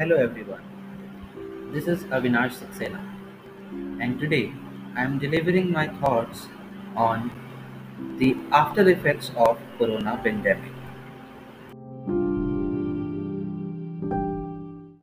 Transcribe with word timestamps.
Hello 0.00 0.16
everyone, 0.16 0.62
this 1.74 1.86
is 1.86 2.04
Avinash 2.04 2.54
Saxena 2.58 3.00
and 4.00 4.18
today 4.18 4.50
I 4.96 5.02
am 5.02 5.18
delivering 5.18 5.70
my 5.70 5.88
thoughts 5.88 6.46
on 6.96 7.30
the 8.18 8.34
after 8.50 8.88
effects 8.88 9.30
of 9.36 9.58
corona 9.76 10.18
pandemic. 10.24 10.72